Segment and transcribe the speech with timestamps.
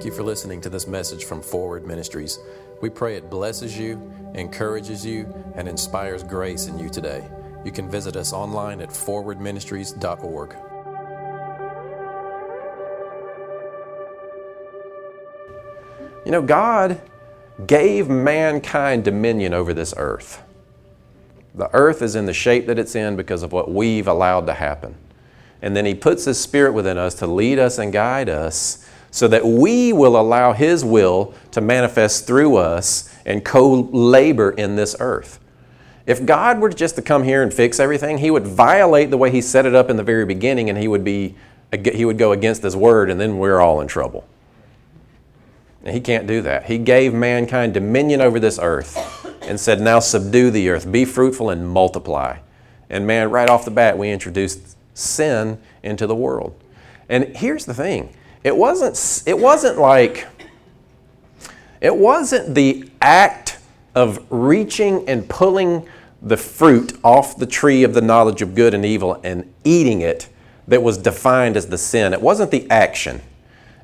[0.00, 2.38] Thank you for listening to this message from Forward Ministries.
[2.80, 4.00] We pray it blesses you,
[4.34, 7.28] encourages you, and inspires grace in you today.
[7.66, 10.54] You can visit us online at forwardministries.org.
[16.24, 16.98] You know, God
[17.66, 20.42] gave mankind dominion over this earth.
[21.54, 24.54] The earth is in the shape that it's in because of what we've allowed to
[24.54, 24.94] happen.
[25.60, 29.28] And then He puts His Spirit within us to lead us and guide us so
[29.28, 34.96] that we will allow His will to manifest through us and co labor in this
[35.00, 35.40] earth.
[36.06, 39.30] If God were just to come here and fix everything, He would violate the way
[39.30, 41.34] He set it up in the very beginning and He would, be,
[41.84, 44.26] he would go against His word, and then we're all in trouble.
[45.84, 46.66] And He can't do that.
[46.66, 48.96] He gave mankind dominion over this earth
[49.42, 52.38] and said, Now subdue the earth, be fruitful and multiply.
[52.88, 56.60] And man, right off the bat, we introduced sin into the world.
[57.08, 60.26] And here's the thing it wasn't, it wasn't like,
[61.80, 63.58] it wasn't the act
[63.94, 65.86] of reaching and pulling
[66.22, 70.28] the fruit off the tree of the knowledge of good and evil and eating it
[70.68, 72.12] that was defined as the sin.
[72.12, 73.20] It wasn't the action,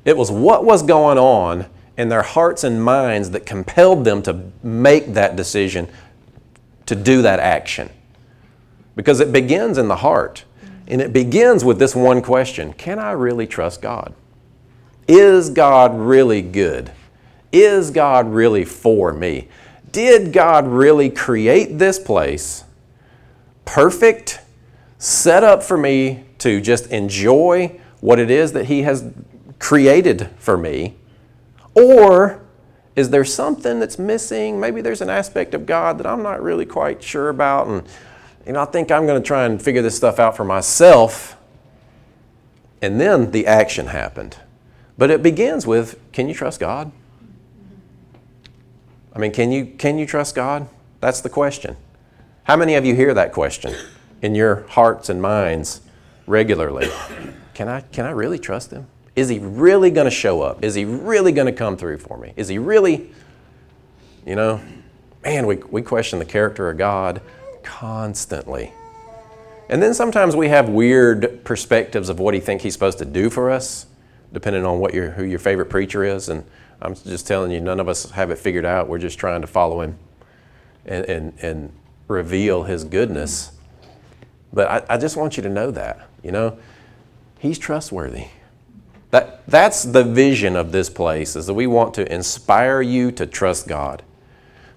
[0.05, 1.65] it was what was going on
[1.97, 5.87] in their hearts and minds that compelled them to make that decision
[6.85, 7.89] to do that action.
[8.95, 10.43] Because it begins in the heart.
[10.87, 14.13] And it begins with this one question Can I really trust God?
[15.07, 16.91] Is God really good?
[17.51, 19.47] Is God really for me?
[19.91, 22.65] Did God really create this place
[23.65, 24.39] perfect,
[24.97, 29.11] set up for me to just enjoy what it is that He has
[29.59, 30.95] created for me?
[31.75, 32.41] Or
[32.95, 34.59] is there something that's missing?
[34.59, 37.87] Maybe there's an aspect of God that I'm not really quite sure about, and
[38.45, 41.35] you know, I think I'm going to try and figure this stuff out for myself.
[42.81, 44.37] And then the action happened.
[44.97, 46.91] But it begins with can you trust God?
[49.13, 50.67] I mean, can you, can you trust God?
[50.99, 51.75] That's the question.
[52.43, 53.75] How many of you hear that question
[54.21, 55.81] in your hearts and minds
[56.27, 56.87] regularly?
[57.53, 58.87] Can I, can I really trust Him?
[59.15, 60.63] Is He really going to show up?
[60.63, 62.33] Is He really going to come through for me?
[62.35, 63.09] Is He really,
[64.25, 64.61] you know,
[65.23, 67.21] man, we, we question the character of God
[67.63, 68.71] constantly.
[69.69, 73.31] And then sometimes we have weird perspectives of what He thinks He's supposed to do
[73.31, 73.87] for us
[74.33, 76.29] depending on what your, who your favorite preacher is.
[76.29, 76.45] And
[76.81, 78.87] I'm just telling you, none of us have it figured out.
[78.87, 79.97] We're just trying to follow him
[80.85, 81.73] and, and, and
[82.07, 83.51] reveal his goodness.
[84.53, 86.57] But I, I just want you to know that, you know,
[87.39, 88.27] he's trustworthy.
[89.11, 93.25] That, that's the vision of this place, is that we want to inspire you to
[93.25, 94.03] trust God.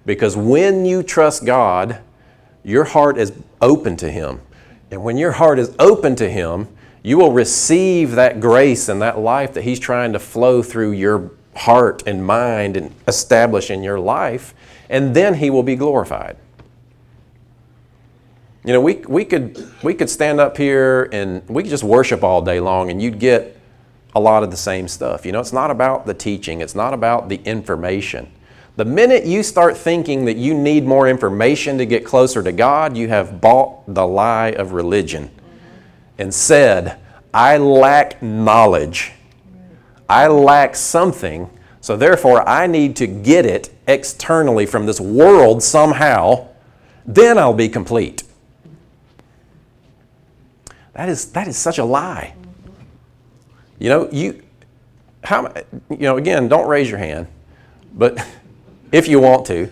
[0.05, 2.01] Because when you trust God,
[2.63, 4.41] your heart is open to Him.
[4.89, 6.67] And when your heart is open to Him,
[7.03, 11.31] you will receive that grace and that life that He's trying to flow through your
[11.55, 14.53] heart and mind and establish in your life,
[14.89, 16.37] and then He will be glorified.
[18.63, 22.23] You know, we, we, could, we could stand up here and we could just worship
[22.23, 23.57] all day long, and you'd get
[24.13, 25.25] a lot of the same stuff.
[25.25, 28.31] You know, it's not about the teaching, it's not about the information.
[28.75, 32.95] The minute you start thinking that you need more information to get closer to God,
[32.95, 35.31] you have bought the lie of religion
[36.21, 36.97] and said,
[37.33, 39.11] I lack knowledge.
[40.07, 41.49] I lack something,
[41.81, 46.47] so therefore I need to get it externally from this world somehow,
[47.05, 48.23] then I'll be complete.
[50.93, 52.35] That is, that is such a lie.
[53.79, 54.43] You know, you,
[55.23, 55.51] how,
[55.89, 57.27] you know, again, don't raise your hand,
[57.93, 58.23] but
[58.91, 59.69] if you want to.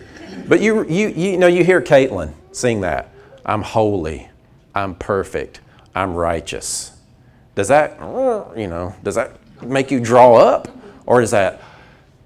[0.48, 3.12] But you, you, you know, you hear Caitlin sing that.
[3.46, 4.28] I'm holy.
[4.74, 5.60] I'm perfect.
[5.94, 6.92] I'm righteous.
[7.54, 7.98] Does that,
[8.56, 10.68] you know, does that make you draw up?
[11.06, 11.60] Or is that,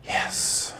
[0.04, 0.74] yes?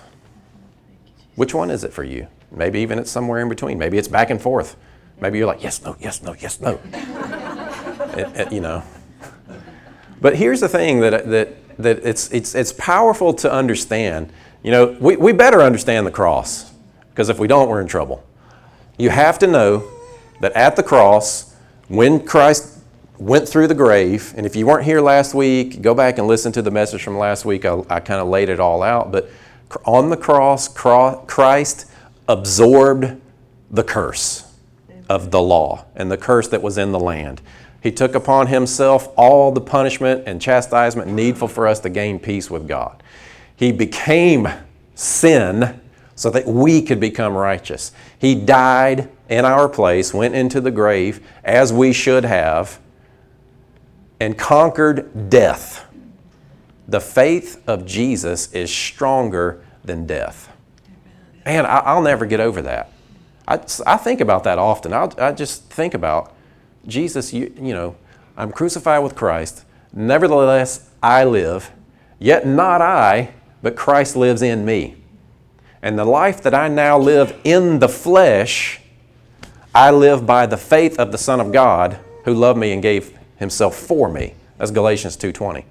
[1.36, 2.28] Which one is it for you?
[2.50, 3.78] Maybe even it's somewhere in between.
[3.78, 4.76] Maybe it's back and forth.
[5.20, 6.78] Maybe you're like, yes, no, yes, no, yes, no.
[8.16, 8.82] it, it, you know.
[10.20, 14.32] But here's the thing that, that, that it's, it's, it's powerful to understand.
[14.62, 16.72] You know, we, we better understand the cross
[17.10, 18.24] because if we don't, we're in trouble.
[18.98, 19.88] You have to know
[20.40, 21.54] that at the cross,
[21.88, 22.73] when Christ
[23.18, 24.34] went through the grave.
[24.36, 27.18] And if you weren't here last week, go back and listen to the message from
[27.18, 27.64] last week.
[27.64, 29.12] I, I kind of laid it all out.
[29.12, 29.30] But
[29.84, 31.90] on the cross, Christ
[32.28, 33.20] absorbed
[33.70, 34.52] the curse
[35.08, 37.40] of the law and the curse that was in the land.
[37.82, 42.50] He took upon himself all the punishment and chastisement needful for us to gain peace
[42.50, 43.02] with God.
[43.56, 44.48] He became
[44.94, 45.80] sin
[46.14, 47.92] so that we could become righteous.
[48.18, 52.80] He died in our place, went into the grave as we should have
[54.20, 55.86] and conquered death.
[56.86, 60.52] the faith of Jesus is stronger than death.
[61.46, 62.90] Man, I, will never get over that.
[63.46, 64.92] I, I think about that often.
[64.92, 66.34] I'll, I just think about
[66.86, 67.96] Jesus, you, you know,
[68.36, 69.64] I'm crucified with Christ.
[69.92, 71.70] Nevertheless, I live.
[72.18, 73.32] Yet not I,
[73.62, 74.96] but Christ lives in me.
[75.82, 78.80] And the life that I now live in the flesh,
[79.74, 83.18] I live by the faith of the Son of God who loved me and gave
[83.44, 84.34] himself for me.
[84.58, 85.64] That's Galatians 2:20.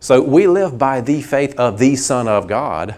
[0.00, 2.96] So we live by the faith of the Son of God.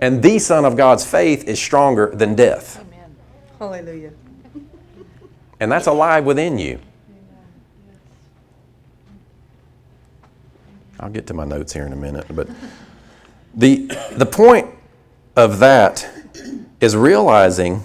[0.00, 2.80] And the Son of God's faith is stronger than death.
[2.80, 3.16] Amen.
[3.58, 4.12] Hallelujah.
[5.60, 6.78] And that's alive within you.
[11.00, 12.48] I'll get to my notes here in a minute, but
[13.54, 14.68] the the point
[15.36, 16.08] of that
[16.80, 17.84] is realizing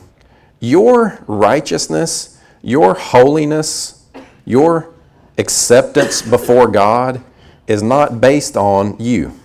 [0.59, 2.32] your righteousness,
[2.63, 4.07] your holiness,
[4.45, 4.93] your
[5.37, 7.21] acceptance before God
[7.67, 9.37] is not based on you.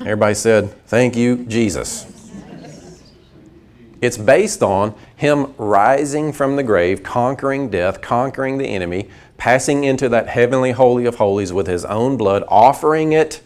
[0.00, 2.06] Everybody said, Thank you, Jesus.
[4.00, 10.08] It's based on Him rising from the grave, conquering death, conquering the enemy, passing into
[10.08, 13.42] that heavenly holy of holies with His own blood, offering it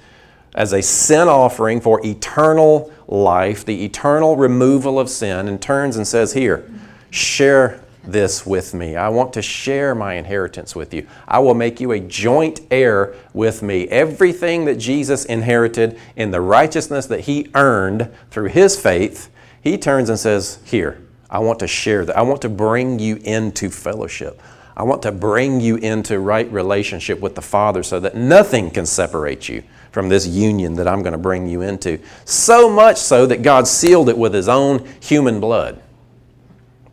[0.55, 6.07] as a sin offering for eternal life, the eternal removal of sin, and turns and
[6.07, 6.71] says, Here,
[7.13, 8.97] share this with me.
[8.97, 11.07] I want to share my inheritance with you.
[11.29, 13.87] I will make you a joint heir with me.
[13.89, 19.31] Everything that Jesus inherited in the righteousness that he earned through his faith,
[19.63, 21.01] he turns and says, Here,
[21.31, 22.17] I want to share that.
[22.17, 24.41] I want to bring you into fellowship.
[24.77, 28.87] I want to bring you into right relationship with the Father so that nothing can
[28.87, 29.63] separate you
[29.93, 32.01] from this union that I'm going to bring you into.
[32.25, 35.83] So much so that God sealed it with His own human blood.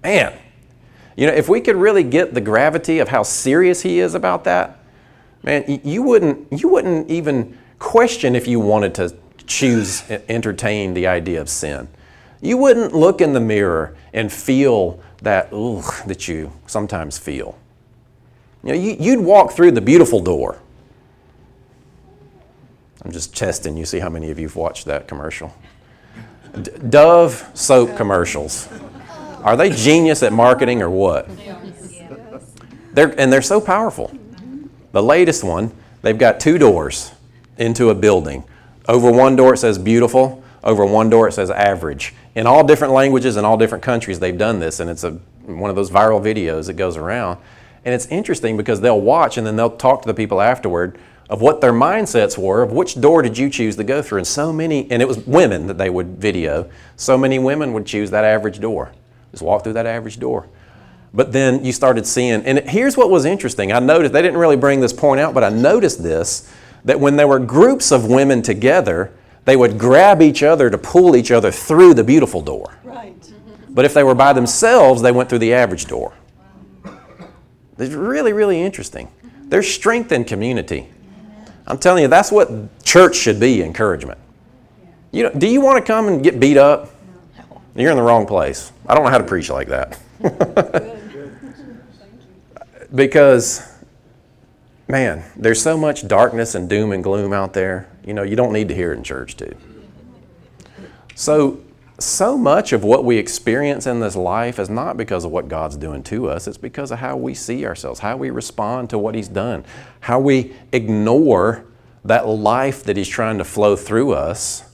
[0.04, 0.38] Man,
[1.16, 4.44] you know, if we could really get the gravity of how serious He is about
[4.46, 4.80] that,
[5.44, 9.16] man, you wouldn't, you wouldn't even question if you wanted to
[9.46, 11.88] choose, entertain the idea of sin.
[12.42, 17.58] You wouldn't look in the mirror and feel that, that you sometimes feel.
[18.64, 20.60] You know, you, would walk through the beautiful door
[23.04, 25.56] I'm just testing you, see how many of you have watched that commercial.
[26.62, 28.68] D- Dove soap commercials.
[29.44, 31.30] Are they genius at marketing or what?
[32.94, 34.12] They're, and they're so powerful.
[34.92, 35.72] The latest one,
[36.02, 37.12] they've got two doors
[37.58, 38.44] into a building.
[38.88, 42.14] Over one door it says beautiful, over one door it says average.
[42.36, 45.12] In all different languages and all different countries, they've done this, and it's a,
[45.46, 47.40] one of those viral videos that goes around.
[47.86, 50.98] And it's interesting because they'll watch and then they'll talk to the people afterward
[51.30, 54.28] of what their mindsets were of which door did you choose to go through and
[54.28, 58.10] so many and it was women that they would video so many women would choose
[58.10, 58.92] that average door
[59.32, 60.48] just walk through that average door.
[61.14, 63.72] But then you started seeing and here's what was interesting.
[63.72, 66.52] I noticed they didn't really bring this point out but i noticed this
[66.86, 69.12] that when there were groups of women together
[69.46, 72.78] they would grab each other to pull each other through the beautiful door.
[72.84, 73.16] Right.
[73.70, 76.14] But if they were by themselves they went through the average door.
[77.78, 79.10] It's really really interesting.
[79.50, 80.90] There's strength in community.
[81.70, 84.20] I'm telling you, that's what church should be encouragement.
[85.12, 86.90] You know, do you want to come and get beat up?
[87.76, 88.72] You're in the wrong place.
[88.88, 90.00] I don't know how to preach like that.
[92.94, 93.72] because,
[94.88, 97.88] man, there's so much darkness and doom and gloom out there.
[98.06, 99.56] You know, you don't need to hear it in church, too.
[101.16, 101.62] So,
[102.00, 105.76] so much of what we experience in this life is not because of what God's
[105.76, 109.16] doing to us, it's because of how we see ourselves, how we respond to what
[109.16, 109.66] He's done,
[110.00, 111.66] how we ignore
[112.06, 114.69] that life that He's trying to flow through us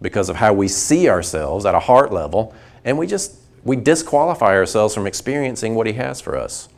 [0.00, 4.54] because of how we see ourselves at a heart level, and we just we disqualify
[4.54, 6.68] ourselves from experiencing what He has for us.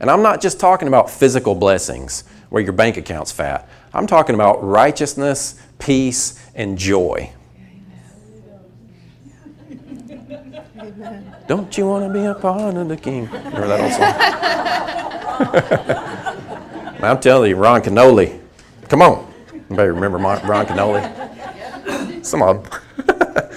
[0.00, 3.68] And I'm not just talking about physical blessings where your bank account's fat.
[3.92, 7.32] I'm talking about righteousness, peace, and joy.
[11.46, 13.30] Don't you want to be a part of the king?
[13.30, 14.14] Remember that old song?
[17.04, 18.40] I'm telling you, Ron Kenoly.
[18.88, 19.32] Come on.
[19.52, 21.23] Anybody remember Ron Kenoly?
[22.24, 23.50] Some of them.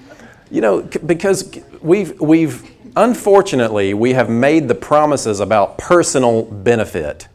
[0.50, 7.28] you know, because we've, we've, unfortunately, we have made the promises about personal benefit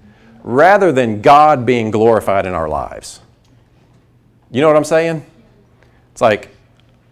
[0.44, 3.20] rather than God being glorified in our lives.
[4.50, 5.26] You know what I'm saying?
[6.12, 6.50] It's like,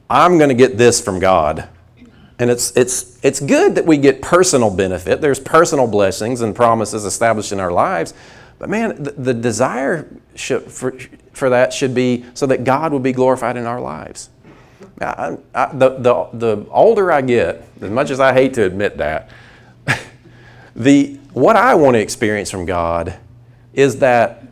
[0.09, 1.69] I'm going to get this from God
[2.39, 5.19] and it's, it's, it's good that we get personal benefit.
[5.19, 8.13] There's personal blessings and promises established in our lives.
[8.57, 10.97] But man, the, the desire should, for,
[11.39, 14.29] for that should be so that God would be glorified in our lives.
[15.01, 18.97] I, I, the, the, the older I get, as much as I hate to admit
[18.97, 19.29] that,
[20.75, 23.17] the, what I want to experience from God
[23.73, 24.43] is that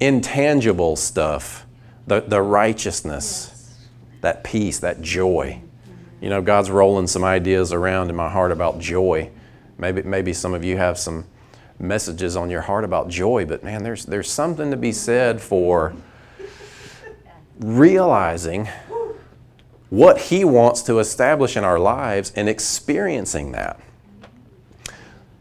[0.00, 1.66] intangible stuff,
[2.06, 3.76] the, the righteousness,
[4.20, 5.60] that peace, that joy.
[6.20, 9.30] You know, God's rolling some ideas around in my heart about joy.
[9.78, 11.24] Maybe, maybe some of you have some
[11.78, 15.94] messages on your heart about joy, but man, there's, there's something to be said for
[17.58, 18.68] realizing
[19.90, 23.80] what He wants to establish in our lives and experiencing that.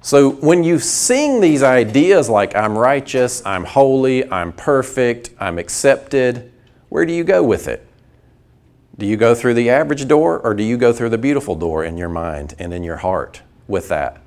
[0.01, 6.51] So when you sing these ideas like I'm righteous, I'm holy, I'm perfect, I'm accepted,
[6.87, 7.85] where do you go with it?
[8.97, 11.83] Do you go through the average door or do you go through the beautiful door
[11.83, 14.21] in your mind and in your heart with that?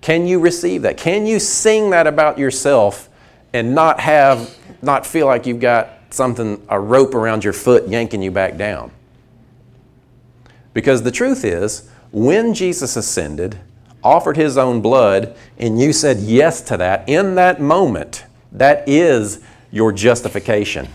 [0.00, 0.96] Can you receive that?
[0.96, 3.08] Can you sing that about yourself
[3.52, 8.22] and not have not feel like you've got something a rope around your foot yanking
[8.22, 8.90] you back down?
[10.72, 13.58] Because the truth is, when Jesus ascended,
[14.02, 19.42] offered his own blood, and you said yes to that, in that moment, that is
[19.70, 20.88] your justification.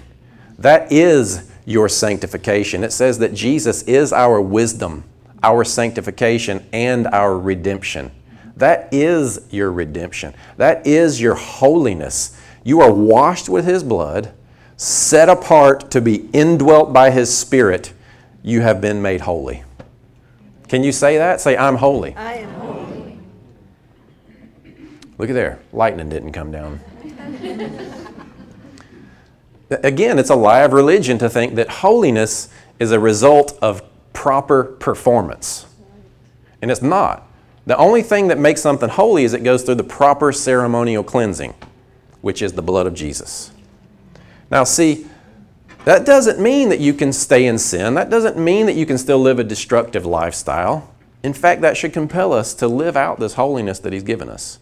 [0.58, 2.84] That is your sanctification.
[2.84, 5.04] It says that Jesus is our wisdom,
[5.44, 8.12] our sanctification, and our redemption.
[8.56, 10.34] That is your redemption.
[10.58, 12.40] That is your holiness.
[12.64, 14.32] You are washed with His blood,
[14.82, 17.94] set apart to be indwelt by His Spirit.
[18.42, 19.64] You have been made holy.
[20.70, 21.40] Can you say that?
[21.40, 22.16] Say, I'm holy.
[22.16, 23.20] I am holy.
[25.20, 25.60] Look at there.
[25.72, 26.80] Lightning didn't come down.
[29.70, 33.84] Again, it's a lie of religion to think that holiness is a result of
[34.14, 35.68] proper performance.
[36.60, 37.28] And it's not.
[37.68, 41.54] The only thing that makes something holy is it goes through the proper ceremonial cleansing,
[42.22, 43.52] which is the blood of Jesus.
[44.52, 45.08] Now, see,
[45.86, 47.96] that doesn't mean that you can stay in sin.
[47.96, 50.94] That doesn't mean that you can still live a destructive lifestyle.
[51.24, 54.60] In fact, that should compel us to live out this holiness that He's given us.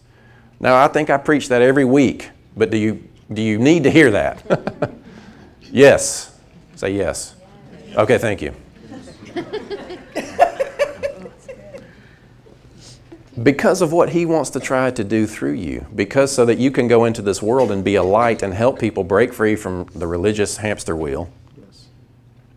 [0.60, 3.90] Now, I think I preach that every week, but do you, do you need to
[3.90, 4.92] hear that?
[5.62, 6.38] yes.
[6.76, 7.34] Say yes.
[7.96, 8.54] Okay, thank you.
[13.42, 16.70] Because of what he wants to try to do through you because so that you
[16.70, 19.86] can go into this world and be a light and help people break free from
[19.94, 21.86] the religious hamster wheel yes.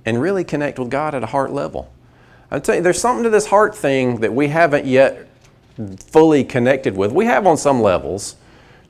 [0.05, 1.91] and really connect with god at a heart level.
[2.49, 5.27] I tell you there's something to this heart thing that we haven't yet
[5.99, 7.11] fully connected with.
[7.11, 8.35] We have on some levels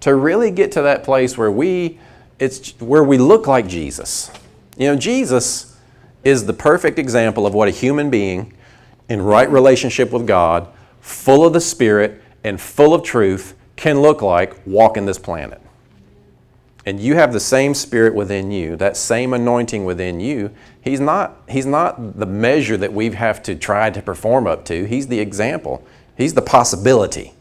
[0.02, 2.00] to really get to that place where we
[2.40, 4.32] it's where we look like jesus.
[4.78, 5.78] You know jesus
[6.24, 8.54] is the perfect example of what a human being
[9.10, 10.68] in right relationship with god
[11.04, 15.62] full of the Spirit, and full of truth can look like walking this planet.
[16.86, 20.52] And you have the same Spirit within you, that same anointing within you.
[20.82, 24.86] He's not, he's not the measure that we have to try to perform up to,
[24.86, 25.86] He's the example,
[26.18, 27.34] He's the possibility.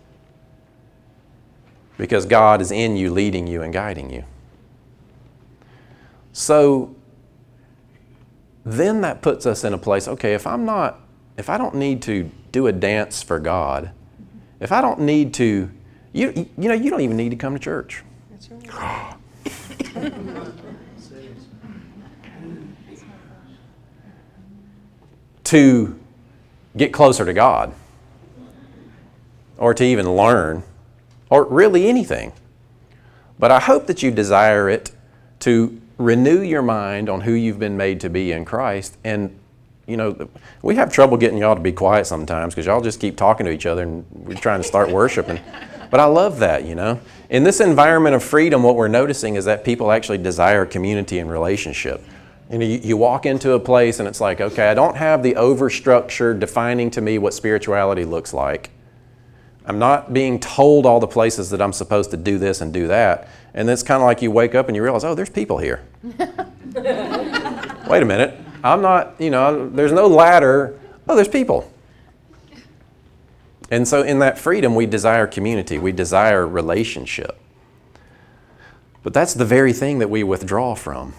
[1.96, 4.24] Because God is in you, leading you, and guiding you.
[6.32, 6.96] So
[8.64, 11.01] then that puts us in a place okay, if I'm not,
[11.36, 13.90] if I don't need to do a dance for God,
[14.60, 15.70] if I don't need to,
[16.12, 18.02] you, you know, you don't even need to come to church.
[18.68, 19.14] Right.
[25.44, 25.98] to
[26.76, 27.74] get closer to God
[29.58, 30.62] or to even learn
[31.28, 32.32] or really anything.
[33.38, 34.92] But I hope that you desire it
[35.40, 39.38] to renew your mind on who you've been made to be in Christ and
[39.86, 40.28] you know,
[40.62, 43.52] we have trouble getting y'all to be quiet sometimes because y'all just keep talking to
[43.52, 45.40] each other and we're trying to start worshiping.
[45.90, 47.00] But I love that, you know.
[47.28, 51.30] In this environment of freedom, what we're noticing is that people actually desire community and
[51.30, 52.02] relationship.
[52.50, 55.22] You know, you, you walk into a place and it's like, okay, I don't have
[55.22, 58.70] the overstructure defining to me what spirituality looks like.
[59.64, 62.88] I'm not being told all the places that I'm supposed to do this and do
[62.88, 63.28] that.
[63.54, 65.84] And it's kind of like you wake up and you realize, oh, there's people here.
[66.02, 66.16] Wait
[68.02, 68.41] a minute.
[68.64, 70.78] I'm not, you know, there's no ladder.
[71.08, 71.72] Oh, there's people.
[73.70, 77.38] And so, in that freedom, we desire community, we desire relationship.
[79.02, 81.14] But that's the very thing that we withdraw from,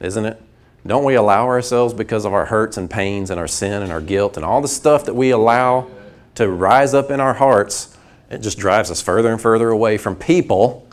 [0.00, 0.42] isn't it?
[0.86, 4.00] Don't we allow ourselves, because of our hurts and pains and our sin and our
[4.00, 5.88] guilt and all the stuff that we allow
[6.34, 7.96] to rise up in our hearts,
[8.30, 10.86] it just drives us further and further away from people,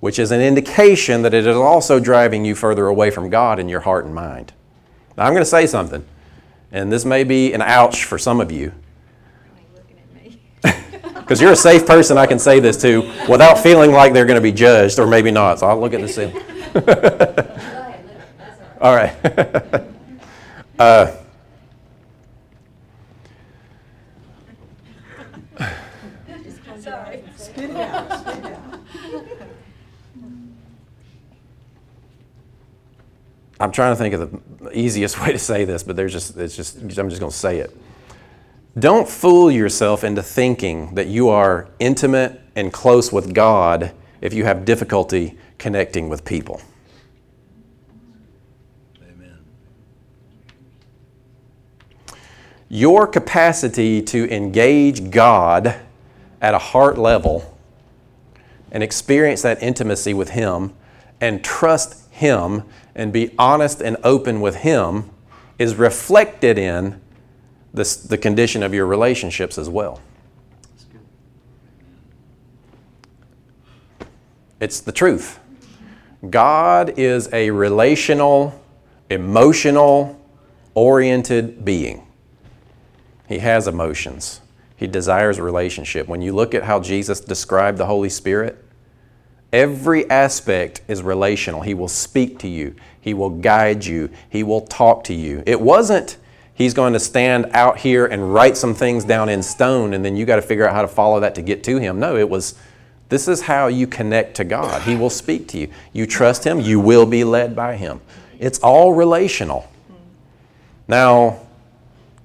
[0.00, 3.68] which is an indication that it is also driving you further away from God in
[3.68, 4.52] your heart and mind.
[5.16, 6.04] Now, I'm going to say something,
[6.72, 8.72] and this may be an ouch for some of you.
[10.62, 14.36] Because you're a safe person, I can say this to without feeling like they're going
[14.36, 15.60] to be judged, or maybe not.
[15.60, 16.36] So I'll look at the ceiling.
[18.80, 19.14] All right.
[20.78, 21.16] uh,
[33.60, 34.40] I'm trying to think of the
[34.72, 37.58] easiest way to say this, but there's just, it's just, I'm just going to say
[37.58, 37.76] it.
[38.78, 44.44] Don't fool yourself into thinking that you are intimate and close with God if you
[44.44, 46.60] have difficulty connecting with people.
[49.00, 49.38] Amen.
[52.68, 55.76] Your capacity to engage God
[56.40, 57.56] at a heart level
[58.72, 60.74] and experience that intimacy with Him
[61.20, 62.64] and trust Him
[62.94, 65.10] and be honest and open with Him
[65.58, 67.00] is reflected in
[67.72, 70.00] this, the condition of your relationships as well.
[74.60, 75.40] It's the truth.
[76.30, 78.58] God is a relational,
[79.10, 80.20] emotional,
[80.74, 82.06] oriented being.
[83.28, 84.40] He has emotions.
[84.76, 86.08] He desires relationship.
[86.08, 88.63] When you look at how Jesus described the Holy Spirit,
[89.54, 91.62] every aspect is relational.
[91.62, 95.42] He will speak to you, He will guide you, He will talk to you.
[95.46, 96.18] It wasn't
[96.54, 100.16] he's going to stand out here and write some things down in stone and then
[100.16, 101.98] you got to figure out how to follow that to get to him.
[101.98, 102.54] No, it was
[103.08, 104.82] this is how you connect to God.
[104.82, 105.68] He will speak to you.
[105.92, 108.00] You trust him, you will be led by him.
[108.38, 109.70] It's all relational.
[110.88, 111.40] Now,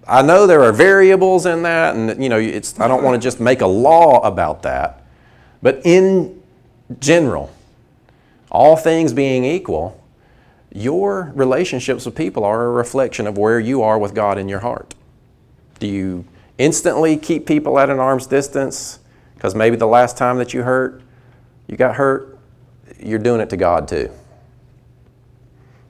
[0.07, 3.25] I know there are variables in that and you know, it's I don't want to
[3.25, 5.03] just make a law about that.
[5.61, 6.38] But in
[6.99, 7.51] general,
[8.51, 10.01] all things being equal,
[10.71, 14.59] your relationships with people are a reflection of where you are with God in your
[14.59, 14.93] heart.
[15.79, 16.25] Do you
[16.57, 18.99] instantly keep people at an arm's distance
[19.35, 21.01] because maybe the last time that you hurt,
[21.67, 22.37] you got hurt,
[22.99, 24.11] you're doing it to God too?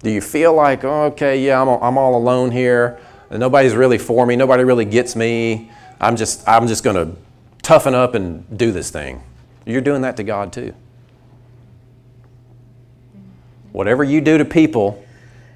[0.02, 3.00] Do you feel like, oh, okay, yeah, I'm, I'm all alone here,
[3.32, 7.18] nobody's really for me, nobody really gets me, I'm just, I'm just going to
[7.62, 9.24] toughen up and do this thing?
[9.66, 10.74] You're doing that to God too.
[13.72, 15.04] Whatever you do to people,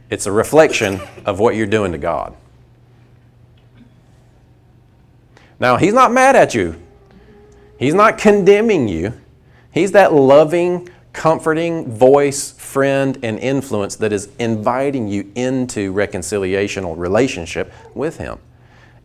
[0.09, 2.35] it's a reflection of what you're doing to God.
[5.59, 6.79] Now, He's not mad at you,
[7.77, 9.13] He's not condemning you.
[9.71, 17.73] He's that loving, comforting voice, friend, and influence that is inviting you into reconciliational relationship
[17.95, 18.37] with Him.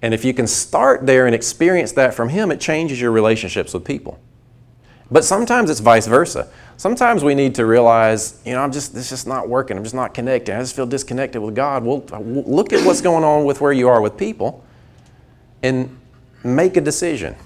[0.02, 3.72] And if you can start there and experience that from Him, it changes your relationships
[3.72, 4.20] with people.
[5.10, 6.48] But sometimes it's vice versa.
[6.76, 9.76] Sometimes we need to realize, you know, I'm just, this just not working.
[9.76, 10.54] I'm just not connected.
[10.54, 11.84] I just feel disconnected with God.
[11.84, 14.64] Well, uh, look at what's going on with where you are with people
[15.62, 15.98] and
[16.44, 17.36] make a decision.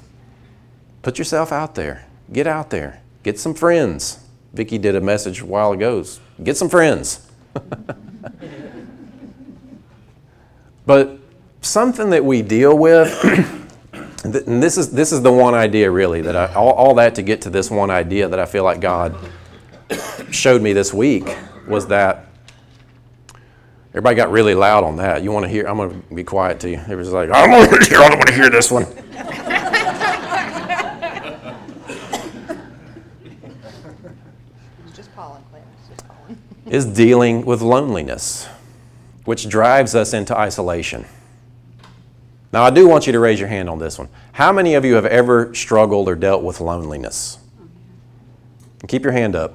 [1.03, 2.07] Put yourself out there.
[2.33, 3.01] Get out there.
[3.23, 4.19] Get some friends.
[4.53, 6.05] Vicki did a message a while ago.
[6.43, 7.31] Get some friends.
[10.87, 11.19] but
[11.61, 13.09] something that we deal with
[14.25, 17.23] and this is this is the one idea really that I all, all that to
[17.23, 19.17] get to this one idea that I feel like God
[20.31, 21.25] showed me this week
[21.67, 22.27] was that
[23.91, 25.23] everybody got really loud on that.
[25.23, 25.67] You want to hear?
[25.67, 26.77] I'm going to be quiet to you.
[26.77, 27.99] Everybody's like, I don't want to hear.
[27.99, 28.85] I don't want to hear this one.
[34.95, 35.43] just pollen,
[35.89, 36.39] just pollen.
[36.67, 38.47] is dealing with loneliness,
[39.25, 41.05] which drives us into isolation.
[42.53, 44.09] Now, I do want you to raise your hand on this one.
[44.33, 47.39] How many of you have ever struggled or dealt with loneliness?
[48.81, 49.55] And keep your hand up.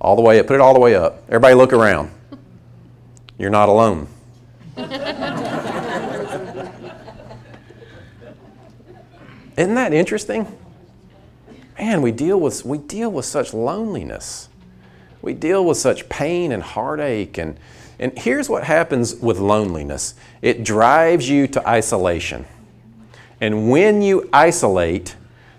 [0.00, 0.46] All the way up.
[0.46, 1.24] Put it all the way up.
[1.26, 2.10] Everybody look around.
[3.36, 4.06] You're not alone.
[9.56, 10.46] Isn't that interesting?
[11.78, 14.48] Man, we deal with we deal with such loneliness.
[15.20, 17.58] We deal with such pain and heartache and
[18.00, 22.46] and here's what happens with loneliness it drives you to isolation.
[23.42, 25.16] And when you isolate,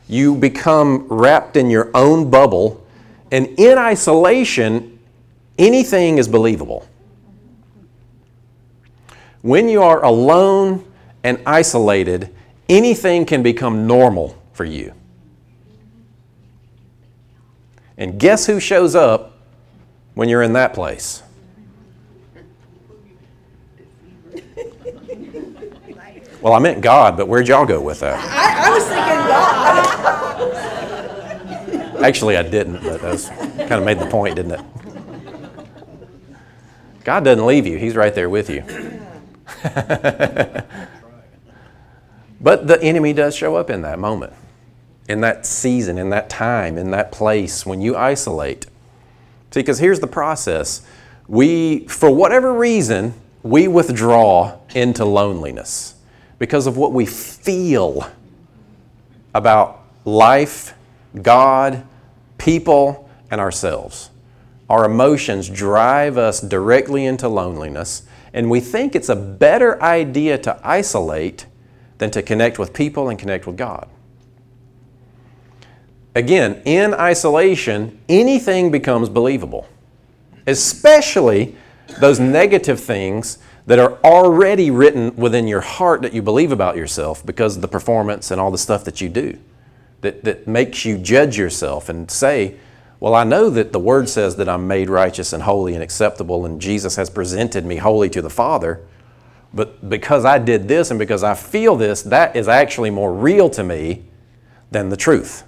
[0.09, 2.85] you become wrapped in your own bubble.
[3.31, 4.99] And in isolation,
[5.57, 6.87] anything is believable.
[9.41, 10.85] When you are alone
[11.23, 12.33] and isolated,
[12.67, 14.93] anything can become normal for you.
[17.97, 19.37] And guess who shows up
[20.15, 21.21] when you're in that place?
[26.41, 28.17] Well, I meant God, but where'd y'all go with that?
[28.19, 29.27] I, I was thinking
[31.93, 32.03] God.
[32.03, 34.61] Actually, I didn't, but that kind of made the point, didn't it?
[37.03, 38.63] God doesn't leave you, He's right there with you.
[42.41, 44.33] but the enemy does show up in that moment,
[45.07, 48.65] in that season, in that time, in that place when you isolate.
[49.51, 50.81] See, because here's the process.
[51.27, 56.00] We, for whatever reason, we withdraw into loneliness
[56.41, 58.03] because of what we feel
[59.35, 60.73] about life,
[61.21, 61.85] God,
[62.39, 64.09] people, and ourselves.
[64.67, 70.59] our emotions drive us directly into loneliness, and we think it's a better idea to
[70.63, 71.45] isolate
[71.99, 73.87] than to connect with people and connect with God.
[76.15, 79.67] Again, in isolation, anything becomes believable,
[80.47, 81.55] especially
[81.99, 87.25] those negative things that are already written within your heart that you believe about yourself
[87.25, 89.37] because of the performance and all the stuff that you do
[90.01, 92.57] that, that makes you judge yourself and say,
[92.99, 96.45] Well, I know that the Word says that I'm made righteous and holy and acceptable,
[96.45, 98.81] and Jesus has presented me holy to the Father.
[99.53, 103.49] But because I did this and because I feel this, that is actually more real
[103.51, 104.05] to me
[104.71, 105.43] than the truth.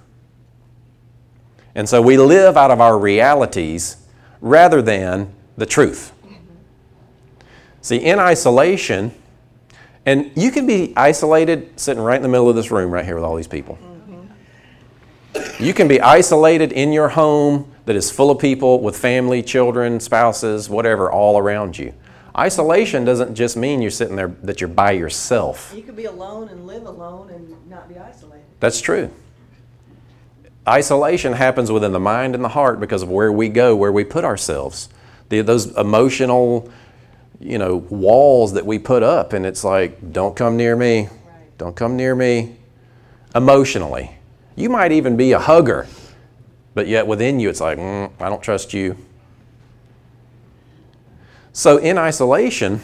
[1.74, 3.96] And so we live out of our realities
[4.40, 6.12] rather than the truth.
[7.84, 9.12] See, in isolation,
[10.06, 13.14] and you can be isolated sitting right in the middle of this room right here
[13.14, 13.78] with all these people.
[15.60, 20.00] You can be isolated in your home that is full of people with family, children,
[20.00, 21.92] spouses, whatever, all around you.
[22.34, 25.70] Isolation doesn't just mean you're sitting there that you're by yourself.
[25.76, 28.46] You could be alone and live alone and not be isolated.
[28.60, 29.10] That's true.
[30.66, 34.04] Isolation happens within the mind and the heart because of where we go, where we
[34.04, 34.88] put ourselves.
[35.28, 36.72] The, those emotional,
[37.40, 41.10] you know, walls that we put up, and it's like, don't come near me, Right.
[41.58, 42.56] don't come near me.
[43.34, 44.16] Emotionally,
[44.56, 45.86] you might even be a hugger,
[46.74, 48.96] but yet within you, it's like, mm, I don't trust you.
[51.52, 52.80] So in isolation,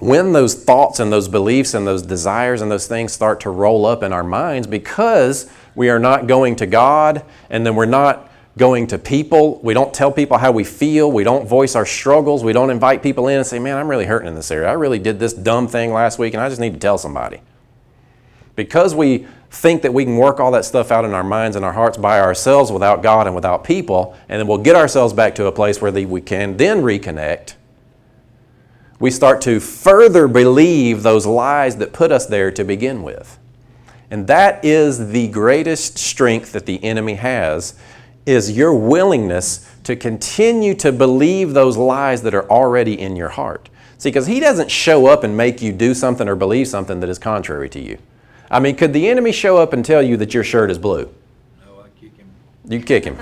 [0.00, 3.86] when those thoughts and those beliefs and those desires and those things start to roll
[3.86, 8.30] up in our minds because we are not going to God and then we're not
[8.56, 12.44] going to people, we don't tell people how we feel, we don't voice our struggles,
[12.44, 14.68] we don't invite people in and say, Man, I'm really hurting in this area.
[14.68, 17.40] I really did this dumb thing last week and I just need to tell somebody.
[18.56, 21.64] Because we think that we can work all that stuff out in our minds and
[21.64, 25.34] our hearts by ourselves without God and without people, and then we'll get ourselves back
[25.36, 27.54] to a place where we can then reconnect
[29.04, 33.38] we start to further believe those lies that put us there to begin with.
[34.10, 37.74] And that is the greatest strength that the enemy has
[38.26, 43.68] is your willingness to continue to believe those lies that are already in your heart.
[43.98, 47.08] See, because he doesn't show up and make you do something or believe something that
[47.08, 47.98] is contrary to you.
[48.50, 51.12] I mean, could the enemy show up and tell you that your shirt is blue?
[51.64, 52.26] No, I kick him.
[52.68, 53.18] You kick him.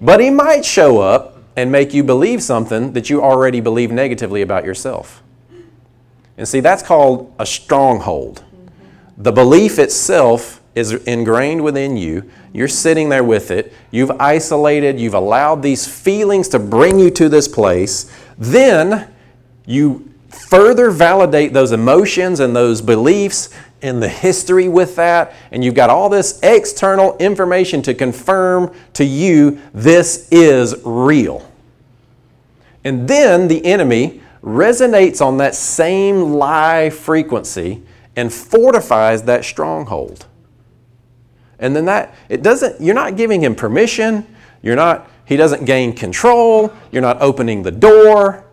[0.00, 4.42] but he might show up and make you believe something that you already believe negatively
[4.42, 5.22] about yourself.
[6.36, 8.42] And see, that's called a stronghold.
[9.16, 12.28] The belief itself is ingrained within you.
[12.52, 13.72] You're sitting there with it.
[13.90, 18.10] You've isolated, you've allowed these feelings to bring you to this place.
[18.38, 19.12] Then
[19.66, 23.50] you further validate those emotions and those beliefs
[23.82, 29.04] and the history with that, and you've got all this external information to confirm to
[29.04, 31.48] you this is real.
[32.82, 37.82] And then the enemy resonates on that same lie frequency
[38.16, 40.26] and fortifies that stronghold.
[41.58, 44.26] And then that it doesn't you're not giving him permission,
[44.62, 48.44] you're not he doesn't gain control, you're not opening the door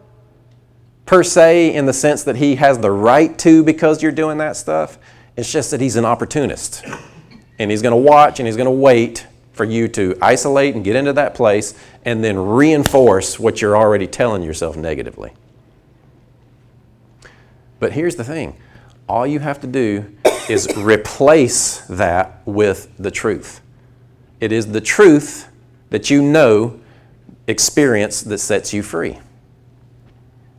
[1.06, 4.56] per se in the sense that he has the right to because you're doing that
[4.56, 4.98] stuff.
[5.36, 6.86] It's just that he's an opportunist.
[7.60, 10.84] And he's going to watch and he's going to wait for you to isolate and
[10.84, 15.34] get into that place and then reinforce what you're already telling yourself negatively.
[17.80, 18.56] But here's the thing
[19.10, 20.16] all you have to do
[20.50, 23.62] is replace that with the truth.
[24.40, 25.50] It is the truth
[25.90, 26.80] that you know,
[27.48, 29.20] experience, that sets you free.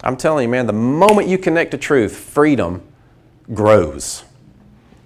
[0.05, 2.83] I'm telling you, man, the moment you connect to truth, freedom
[3.53, 4.25] grows.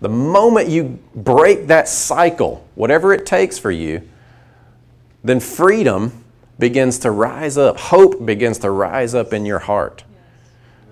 [0.00, 4.08] The moment you break that cycle, whatever it takes for you,
[5.24, 6.24] then freedom
[6.58, 7.78] begins to rise up.
[7.78, 10.04] Hope begins to rise up in your heart.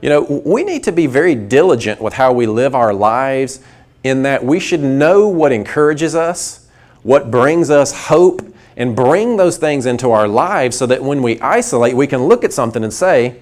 [0.01, 3.61] You know, we need to be very diligent with how we live our lives
[4.03, 6.69] in that we should know what encourages us,
[7.03, 8.43] what brings us hope,
[8.77, 12.45] and bring those things into our lives so that when we isolate, we can look
[12.45, 13.41] at something and say,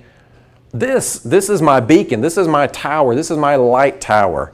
[0.73, 4.53] this, this is my beacon, this is my tower, this is my light tower.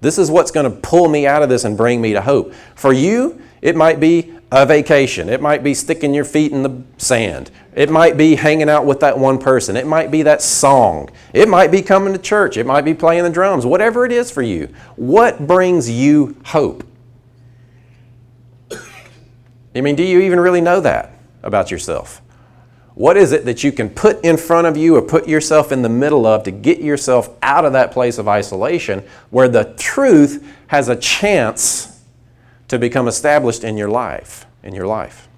[0.00, 2.54] This is what's going to pull me out of this and bring me to hope.
[2.74, 5.28] For you, it might be a vacation.
[5.28, 7.50] It might be sticking your feet in the sand.
[7.74, 9.76] It might be hanging out with that one person.
[9.76, 11.08] It might be that song.
[11.32, 12.56] It might be coming to church.
[12.56, 13.64] It might be playing the drums.
[13.64, 14.68] Whatever it is for you.
[14.96, 16.84] What brings you hope?
[19.74, 21.12] I mean, do you even really know that
[21.44, 22.20] about yourself?
[22.94, 25.82] What is it that you can put in front of you or put yourself in
[25.82, 30.44] the middle of to get yourself out of that place of isolation where the truth
[30.66, 31.89] has a chance
[32.70, 35.28] to become established in your life, in your life?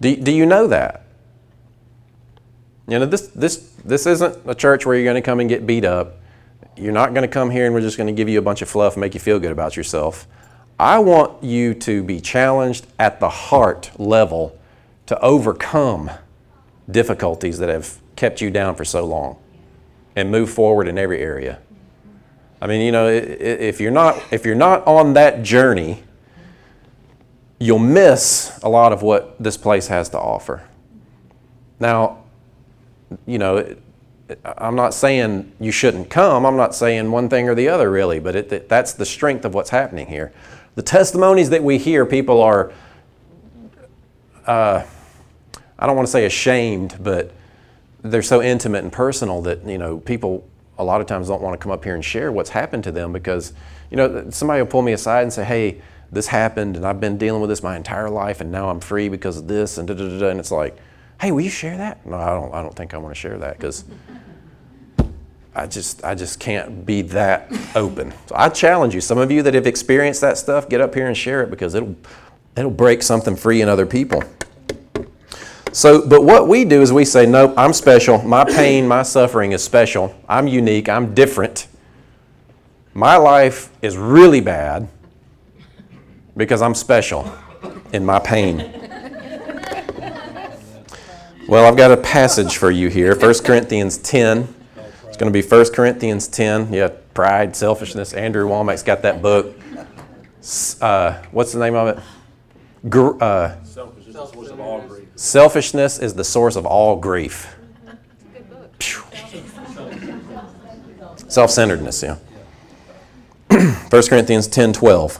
[0.00, 1.04] Do, do you know that?
[2.86, 5.66] You know, this, this, this isn't a church where you're going to come and get
[5.66, 6.20] beat up.
[6.76, 8.62] You're not going to come here and we're just going to give you a bunch
[8.62, 10.28] of fluff and make you feel good about yourself.
[10.78, 14.56] I want you to be challenged at the heart level
[15.06, 16.08] to overcome
[16.88, 19.38] difficulties that have kept you down for so long
[20.14, 21.58] and move forward in every area.
[22.64, 26.02] I mean, you know, if you're not if you're not on that journey,
[27.58, 30.66] you'll miss a lot of what this place has to offer.
[31.78, 32.24] Now,
[33.26, 33.76] you know,
[34.44, 36.46] I'm not saying you shouldn't come.
[36.46, 39.52] I'm not saying one thing or the other, really, but it, that's the strength of
[39.52, 40.32] what's happening here.
[40.74, 42.72] The testimonies that we hear, people are,
[44.46, 44.82] uh,
[45.78, 47.30] I don't want to say ashamed, but
[48.00, 50.48] they're so intimate and personal that, you know, people
[50.78, 52.92] a lot of times don't want to come up here and share what's happened to
[52.92, 53.52] them because,
[53.90, 57.18] you know, somebody will pull me aside and say, hey, this happened and I've been
[57.18, 59.94] dealing with this my entire life and now I'm free because of this and da
[59.94, 60.28] da da.
[60.28, 60.76] And it's like,
[61.20, 62.04] hey, will you share that?
[62.06, 62.54] No, I don't.
[62.54, 63.84] I don't think I want to share that because
[65.54, 68.12] I just I just can't be that open.
[68.26, 69.00] So I challenge you.
[69.00, 71.74] Some of you that have experienced that stuff, get up here and share it because
[71.74, 71.96] it'll
[72.56, 74.22] it'll break something free in other people.
[75.74, 78.18] So, but what we do is we say, nope, I'm special.
[78.22, 80.14] My pain, my suffering is special.
[80.28, 80.88] I'm unique.
[80.88, 81.66] I'm different.
[82.94, 84.86] My life is really bad
[86.36, 87.28] because I'm special
[87.92, 88.80] in my pain.
[91.46, 94.48] Well, I've got a passage for you here 1 Corinthians 10.
[95.06, 96.72] It's going to be 1 Corinthians 10.
[96.72, 98.14] Yeah, pride, selfishness.
[98.14, 99.54] Andrew Wommack's got that book.
[100.80, 102.02] Uh, what's the name of it?
[102.88, 104.16] Gr- uh, Selfishness
[105.98, 107.56] is the source of all grief.
[111.28, 112.16] Self centeredness, yeah.
[113.90, 115.18] 1 Corinthians 10 12.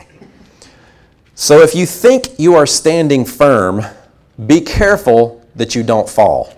[1.34, 3.82] So if you think you are standing firm,
[4.46, 6.54] be careful that you don't fall.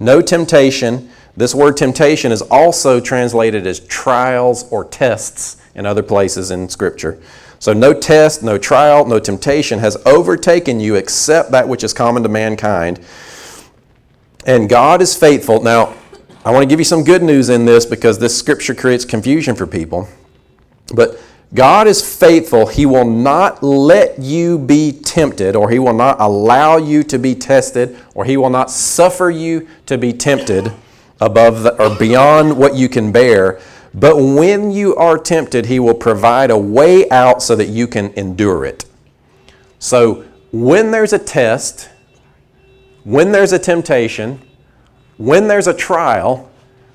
[0.00, 1.10] No temptation.
[1.36, 7.22] This word temptation is also translated as trials or tests in other places in Scripture.
[7.62, 12.24] So, no test, no trial, no temptation has overtaken you except that which is common
[12.24, 12.98] to mankind.
[14.44, 15.62] And God is faithful.
[15.62, 15.94] Now,
[16.44, 19.54] I want to give you some good news in this because this scripture creates confusion
[19.54, 20.08] for people.
[20.92, 21.20] But
[21.54, 22.66] God is faithful.
[22.66, 27.36] He will not let you be tempted, or He will not allow you to be
[27.36, 30.72] tested, or He will not suffer you to be tempted
[31.20, 33.60] above the, or beyond what you can bear.
[33.94, 38.12] But when you are tempted, He will provide a way out so that you can
[38.14, 38.84] endure it.
[39.78, 41.90] So when there's a test,
[43.04, 44.40] when there's a temptation,
[45.16, 46.50] when there's a trial,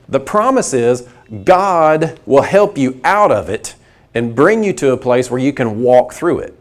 [0.10, 1.08] the promise is
[1.44, 3.76] God will help you out of it
[4.14, 6.58] and bring you to a place where you can walk through it.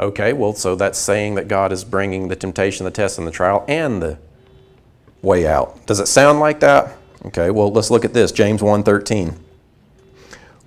[0.00, 3.30] Okay, well, so that's saying that God is bringing the temptation, the test, and the
[3.30, 4.18] trial, and the
[5.20, 5.86] way out.
[5.86, 6.96] Does it sound like that?
[7.26, 9.34] Okay, well, let's look at this James 1:13.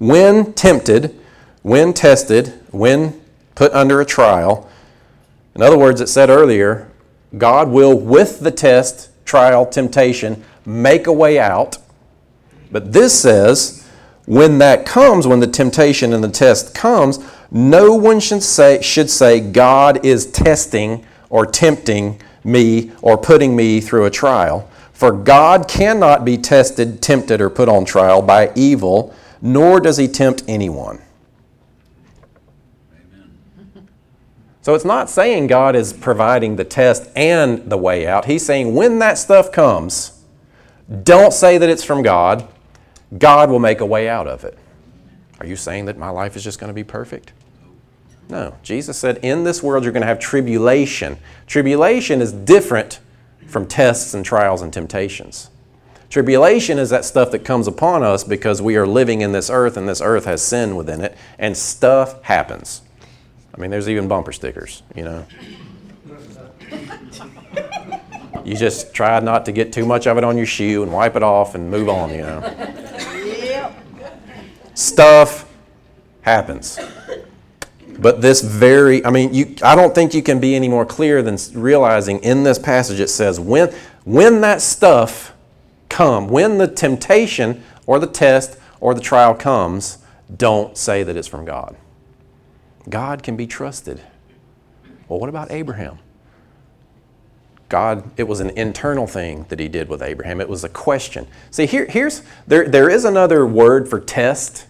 [0.03, 1.17] When tempted,
[1.61, 3.21] when tested, when
[3.55, 4.69] put under a trial,
[5.55, 6.91] in other words, it said earlier,
[7.37, 11.77] God will, with the test, trial, temptation, make a way out.
[12.69, 13.87] But this says,
[14.25, 19.09] when that comes, when the temptation and the test comes, no one should say, should
[19.09, 24.69] say God is testing or tempting me or putting me through a trial.
[24.91, 30.07] For God cannot be tested, tempted, or put on trial by evil, nor does he
[30.07, 30.99] tempt anyone.
[32.91, 33.87] Amen.
[34.63, 38.25] So it's not saying God is providing the test and the way out.
[38.25, 40.23] He's saying when that stuff comes,
[41.03, 42.47] don't say that it's from God
[43.17, 44.57] God will make a way out of it.
[45.39, 47.33] Are you saying that my life is just going to be perfect?
[48.29, 48.55] No.
[48.63, 51.17] Jesus said, In this world, you're going to have tribulation.
[51.45, 52.99] Tribulation is different
[53.47, 55.49] from tests and trials and temptations.
[56.13, 59.77] Tribulation is that stuff that comes upon us because we are living in this earth
[59.77, 62.83] and this earth has sin within it, and stuff happens.
[63.51, 65.25] I mean, there's even bumper stickers, you know.
[68.45, 71.15] You just try not to get too much of it on your shoe and wipe
[71.15, 72.73] it off and move on, you know
[74.73, 75.49] stuff
[76.21, 76.79] happens.
[77.99, 81.21] But this very, I mean, you, I don't think you can be any more clear
[81.21, 83.73] than realizing in this passage it says, when,
[84.03, 85.32] when that stuff
[85.93, 89.99] come, when the temptation or the test or the trial comes,
[90.35, 91.75] don't say that it's from God.
[92.89, 94.01] God can be trusted.
[95.07, 95.99] Well, what about Abraham?
[97.69, 100.41] God, it was an internal thing that he did with Abraham.
[100.41, 101.27] It was a question.
[101.51, 104.65] See, here, here's there, there is another word for test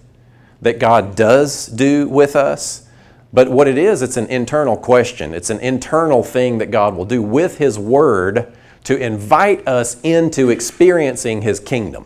[0.61, 2.87] that God does do with us.
[3.31, 5.33] But what it is, it's an internal question.
[5.33, 10.49] It's an internal thing that God will do with His Word to invite us into
[10.49, 12.05] experiencing His kingdom.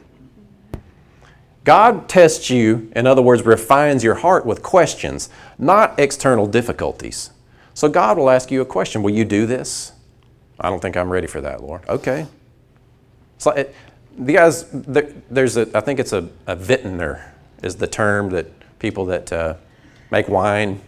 [1.63, 7.31] God tests you, in other words, refines your heart with questions, not external difficulties.
[7.73, 9.91] So God will ask you a question Will you do this?
[10.59, 11.81] I don't think I'm ready for that, Lord.
[11.87, 12.25] Okay.
[13.37, 13.75] So it,
[14.17, 18.47] the guys, there, there's a, I think it's a, a vintner is the term that
[18.79, 19.55] people that uh,
[20.11, 20.81] make wine,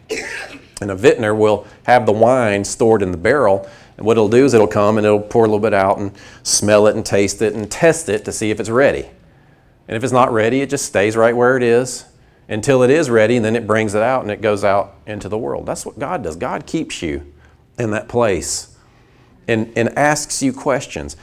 [0.81, 3.69] and a vintner will have the wine stored in the barrel.
[3.97, 6.11] And what it'll do is it'll come and it'll pour a little bit out and
[6.43, 9.09] smell it and taste it and test it to see if it's ready.
[9.87, 12.05] And if it's not ready, it just stays right where it is
[12.47, 15.29] until it is ready, and then it brings it out and it goes out into
[15.29, 15.65] the world.
[15.65, 16.35] That's what God does.
[16.35, 17.31] God keeps you
[17.77, 18.75] in that place
[19.47, 21.15] and, and asks you questions,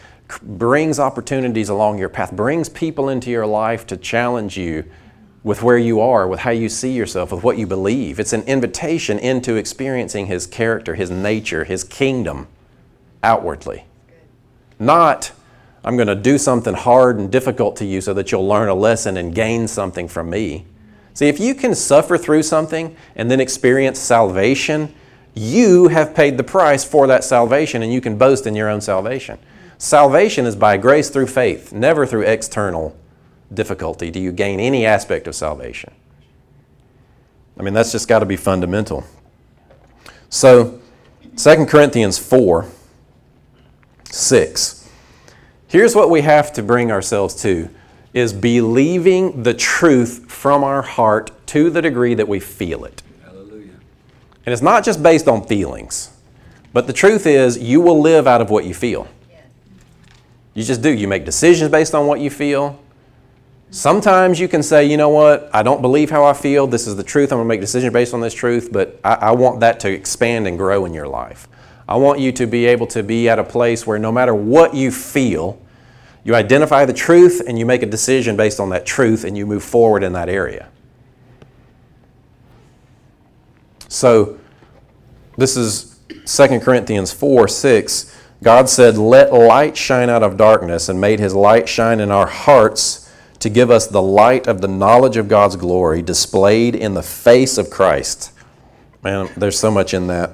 [0.42, 4.84] brings opportunities along your path, brings people into your life to challenge you
[5.46, 8.18] with where you are, with how you see yourself, with what you believe.
[8.18, 12.48] It's an invitation into experiencing His character, His nature, His kingdom
[13.22, 13.84] outwardly.
[14.80, 15.30] Not,
[15.84, 18.74] I'm going to do something hard and difficult to you so that you'll learn a
[18.74, 20.66] lesson and gain something from me.
[21.14, 24.92] See, if you can suffer through something and then experience salvation,
[25.32, 28.80] you have paid the price for that salvation and you can boast in your own
[28.80, 29.38] salvation.
[29.78, 32.96] Salvation is by grace through faith, never through external
[33.52, 35.92] difficulty do you gain any aspect of salvation.
[37.58, 39.04] I mean, that's just got to be fundamental.
[40.28, 40.80] So,
[41.36, 42.66] 2 Corinthians 4
[44.10, 44.88] 6.
[45.68, 47.68] Here's what we have to bring ourselves to
[48.14, 53.02] is believing the truth from our heart to the degree that we feel it.
[53.22, 53.72] Hallelujah.
[54.46, 56.10] And it's not just based on feelings,
[56.72, 59.06] but the truth is you will live out of what you feel.
[60.54, 60.90] You just do.
[60.90, 62.80] You make decisions based on what you feel.
[63.76, 66.66] Sometimes you can say, you know what, I don't believe how I feel.
[66.66, 67.30] This is the truth.
[67.30, 69.92] I'm going to make decisions based on this truth, but I, I, want that to
[69.92, 71.46] expand and grow in your life.
[71.86, 74.74] I want you to be able to be at a place where no matter what
[74.74, 75.60] you feel,
[76.24, 79.44] you identify the truth and you make a decision based on that truth and you
[79.44, 80.70] move forward in that area.
[83.88, 84.38] So,
[85.36, 88.16] this is 2 Corinthians 4 6.
[88.42, 92.26] God said, Let light shine out of darkness, and made his light shine in our
[92.26, 93.05] hearts
[93.40, 97.58] to give us the light of the knowledge of God's glory displayed in the face
[97.58, 98.32] of Christ.
[99.02, 100.32] Man, there's so much in that.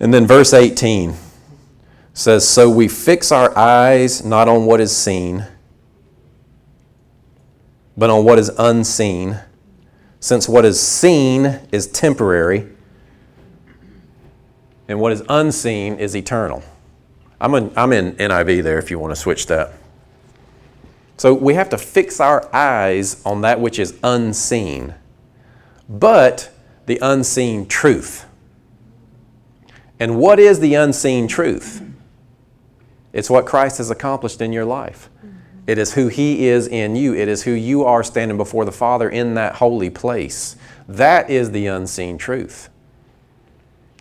[0.00, 1.14] And then verse 18
[2.12, 5.46] says, So we fix our eyes not on what is seen,
[7.96, 9.38] but on what is unseen,
[10.20, 12.68] since what is seen is temporary,
[14.88, 16.62] and what is unseen is eternal.
[17.40, 19.72] I'm in, I'm in NIV there if you want to switch that.
[21.16, 24.94] So we have to fix our eyes on that which is unseen,
[25.88, 26.50] but
[26.86, 28.26] the unseen truth.
[30.00, 31.82] And what is the unseen truth?
[33.12, 35.08] It's what Christ has accomplished in your life.
[35.66, 37.14] It is who He is in you.
[37.14, 40.56] It is who you are standing before the Father in that holy place.
[40.88, 42.68] That is the unseen truth.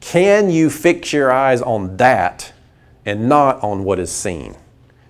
[0.02, 2.52] Can you fix your eyes on that
[3.06, 4.56] and not on what is seen?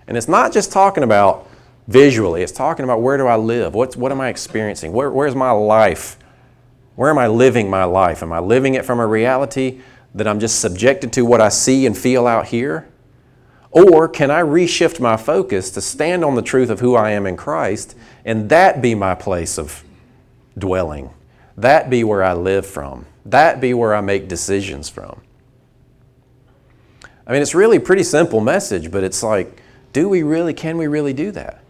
[0.07, 1.47] And it's not just talking about
[1.87, 2.41] visually.
[2.41, 3.73] It's talking about where do I live?
[3.73, 4.93] What's, what am I experiencing?
[4.93, 6.17] Where, where's my life?
[6.95, 8.21] Where am I living my life?
[8.21, 9.81] Am I living it from a reality
[10.13, 12.87] that I'm just subjected to what I see and feel out here?
[13.71, 17.25] Or can I reshift my focus to stand on the truth of who I am
[17.25, 19.83] in Christ and that be my place of
[20.55, 21.09] dwelling?
[21.57, 23.07] That be where I live from?
[23.25, 25.21] That be where I make decisions from?
[27.25, 30.77] I mean, it's really a pretty simple message, but it's like, do we really, can
[30.77, 31.62] we really do that?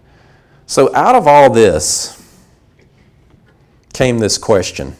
[0.73, 2.19] So, out of all this
[3.93, 4.95] came this question.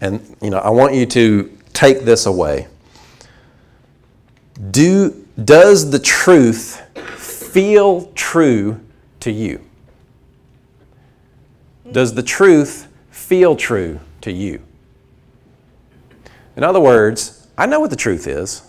[0.00, 2.66] And, you know, I want you to take this away.
[4.72, 6.82] Do, does the truth
[7.16, 8.80] feel true
[9.20, 9.64] to you?
[11.92, 14.60] Does the truth feel true to you?
[16.56, 18.62] In other words, I know what the truth is,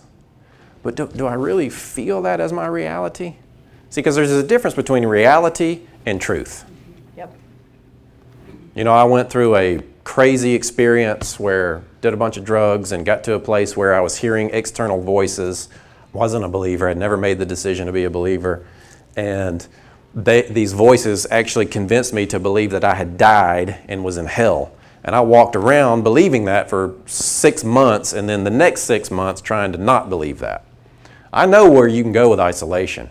[0.83, 3.37] but do, do I really feel that as my reality?
[3.91, 6.63] See, because there's a difference between reality and truth.
[7.17, 7.35] Yep.
[8.73, 13.05] You know, I went through a crazy experience where did a bunch of drugs and
[13.05, 15.67] got to a place where I was hearing external voices.
[16.13, 16.87] Wasn't a believer.
[16.87, 18.65] I'd never made the decision to be a believer,
[19.17, 19.67] and
[20.15, 24.25] they, these voices actually convinced me to believe that I had died and was in
[24.25, 24.71] hell.
[25.03, 29.41] And I walked around believing that for six months, and then the next six months
[29.41, 30.63] trying to not believe that.
[31.33, 33.09] I know where you can go with isolation.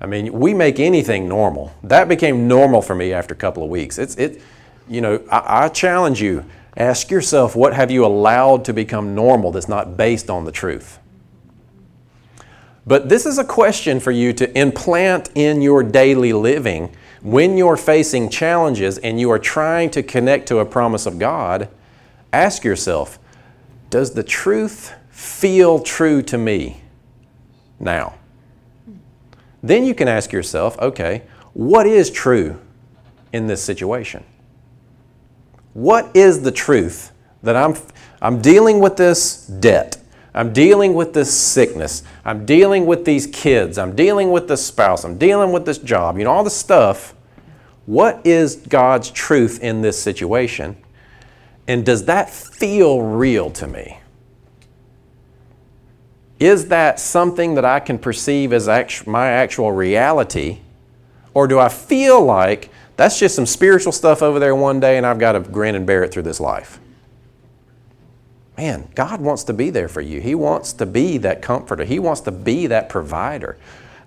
[0.00, 1.74] I mean, we make anything normal.
[1.82, 3.98] That became normal for me after a couple of weeks.
[3.98, 4.42] It's it,
[4.88, 6.44] you know, I, I challenge you.
[6.76, 10.98] Ask yourself, what have you allowed to become normal that's not based on the truth?
[12.86, 17.76] But this is a question for you to implant in your daily living when you're
[17.76, 21.68] facing challenges and you are trying to connect to a promise of God.
[22.32, 23.18] Ask yourself,
[23.90, 26.82] does the truth feel true to me
[27.80, 28.14] now?
[29.66, 32.58] Then you can ask yourself, okay, what is true
[33.32, 34.22] in this situation?
[35.74, 37.12] What is the truth
[37.42, 37.74] that I'm,
[38.22, 39.98] I'm dealing with this debt?
[40.34, 42.02] I'm dealing with this sickness.
[42.24, 43.76] I'm dealing with these kids.
[43.78, 45.02] I'm dealing with this spouse.
[45.02, 46.18] I'm dealing with this job.
[46.18, 47.14] You know, all the stuff.
[47.86, 50.76] What is God's truth in this situation?
[51.66, 53.98] And does that feel real to me?
[56.38, 60.58] Is that something that I can perceive as actu- my actual reality?
[61.32, 65.06] Or do I feel like that's just some spiritual stuff over there one day and
[65.06, 66.78] I've got to grin and bear it through this life?
[68.56, 70.20] Man, God wants to be there for you.
[70.20, 73.56] He wants to be that comforter, He wants to be that provider.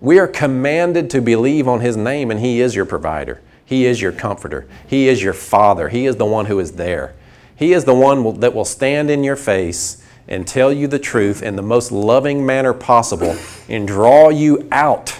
[0.02, 3.42] We are commanded to believe on His name, and He is your provider.
[3.66, 4.66] He is your comforter.
[4.88, 5.90] He is your Father.
[5.90, 7.14] He is the one who is there.
[7.56, 11.42] He is the one that will stand in your face and tell you the truth
[11.42, 13.36] in the most loving manner possible
[13.68, 15.20] and draw you out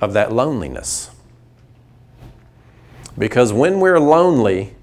[0.00, 1.10] of that loneliness.
[3.18, 4.74] Because when we're lonely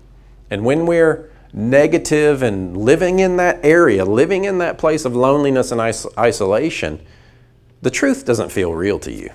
[0.52, 5.72] and when we're negative and living in that area, living in that place of loneliness
[5.72, 7.00] and is- isolation,
[7.82, 9.30] the truth doesn't feel real to you.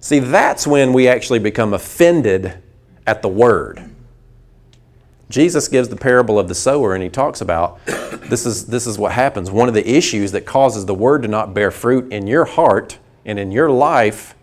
[0.00, 2.62] See, that's when we actually become offended
[3.06, 3.89] at the word.
[5.30, 8.98] Jesus gives the parable of the sower and he talks about this is, this is
[8.98, 9.50] what happens.
[9.50, 12.98] One of the issues that causes the word to not bear fruit in your heart
[13.24, 14.34] and in your life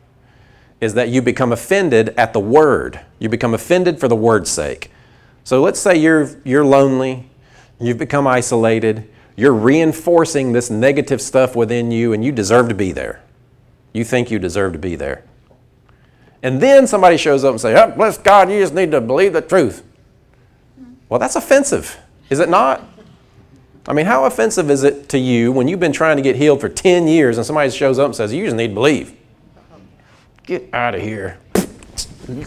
[0.80, 3.02] is that you become offended at the word.
[3.20, 4.92] You become offended for the word's sake.
[5.44, 7.30] So let's say you're, you're lonely,
[7.80, 12.92] you've become isolated, you're reinforcing this negative stuff within you, and you deserve to be
[12.92, 13.22] there.
[13.94, 15.24] You think you deserve to be there.
[16.44, 19.34] And then somebody shows up and says, oh, bless God, you just need to believe
[19.34, 19.84] the truth.
[21.10, 21.98] Well, that's offensive,
[22.30, 22.84] is it not?
[23.88, 26.60] I mean, how offensive is it to you when you've been trying to get healed
[26.60, 29.16] for 10 years and somebody shows up and says, You just need to believe?
[30.44, 31.40] Get out of here.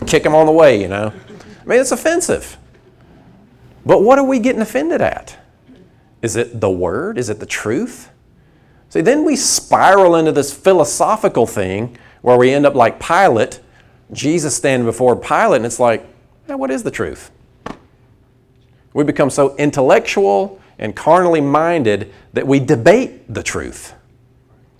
[0.06, 1.12] Kick them on the way, you know?
[1.62, 2.58] I mean, it's offensive.
[3.86, 5.38] But what are we getting offended at?
[6.20, 7.16] Is it the word?
[7.16, 8.10] Is it the truth?
[8.90, 13.60] See, then we spiral into this philosophical thing where we end up like Pilate,
[14.12, 16.06] Jesus standing before Pilate, and it's like,
[16.46, 17.30] what is the truth?
[18.92, 23.94] We become so intellectual and carnally minded that we debate the truth.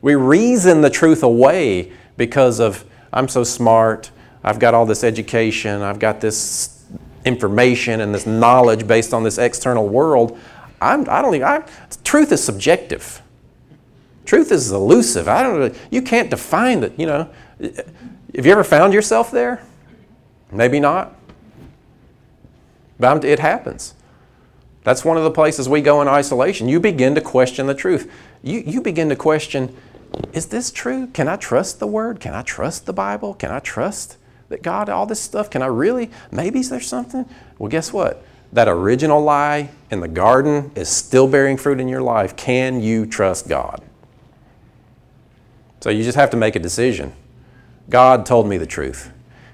[0.03, 4.11] We reason the truth away because of, I'm so smart,
[4.43, 6.85] I've got all this education, I've got this
[7.25, 10.39] information and this knowledge based on this external world.
[10.81, 11.63] I'm, I don't think, I,
[12.03, 13.21] truth is subjective.
[14.25, 15.29] Truth is elusive.
[15.29, 17.29] I don't you can't define that, you know.
[17.61, 19.63] Have you ever found yourself there?
[20.53, 21.15] Maybe not.
[22.99, 23.95] But it happens.
[24.83, 26.69] That's one of the places we go in isolation.
[26.69, 28.11] You begin to question the truth.
[28.43, 29.77] You, you begin to question
[30.33, 31.07] is this true?
[31.09, 32.21] Can I trust the Word?
[32.21, 33.35] Can I trust the Bible?
[33.35, 34.17] Can I trust
[34.49, 36.11] that God, all this stuff, can I really?
[36.33, 37.25] Maybe there's something?
[37.59, 38.23] Well, guess what?
[38.53, 42.37] That original lie in the garden is still bearing fruit in your life.
[42.37, 43.81] Can you trust God?
[45.81, 47.13] So you just have to make a decision.
[47.89, 49.13] God told me the truth,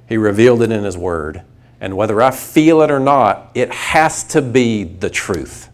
[0.09, 1.43] He revealed it in His Word.
[1.81, 5.69] And whether I feel it or not, it has to be the truth.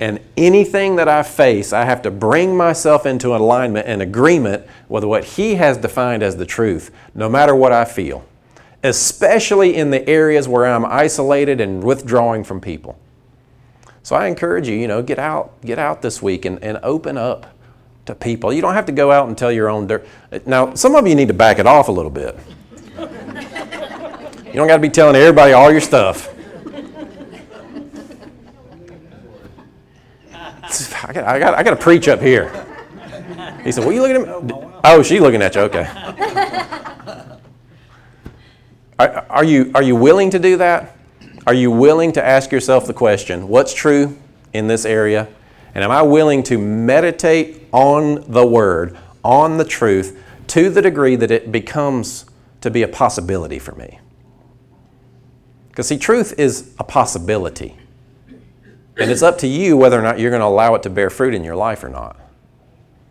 [0.00, 5.04] And anything that I face, I have to bring myself into alignment and agreement with
[5.04, 8.24] what He has defined as the truth, no matter what I feel,
[8.82, 12.98] especially in the areas where I'm isolated and withdrawing from people.
[14.02, 17.16] So I encourage you, you know, get out, get out this week and, and open
[17.16, 17.54] up
[18.06, 18.52] to people.
[18.52, 20.04] You don't have to go out and tell your own dirt.
[20.46, 22.36] Now, some of you need to back it off a little bit.
[24.52, 26.28] You don't got to be telling everybody all your stuff.
[31.04, 32.50] I got, I got, I got to preach up here.
[33.64, 34.52] He said, "What are you looking at me?"
[34.84, 35.62] Oh, she's looking at you.
[35.62, 35.86] Okay.
[38.98, 40.96] Are, are, you, are you willing to do that?
[41.44, 44.16] Are you willing to ask yourself the question, what's true
[44.52, 45.26] in this area?
[45.74, 51.16] And am I willing to meditate on the Word, on the truth, to the degree
[51.16, 52.26] that it becomes
[52.60, 53.98] to be a possibility for me?
[55.72, 57.78] Because, see, truth is a possibility.
[58.98, 61.08] And it's up to you whether or not you're going to allow it to bear
[61.08, 62.20] fruit in your life or not.